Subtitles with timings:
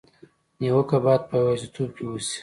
[0.59, 2.39] نیوکه باید په یوازېتوب کې وشي.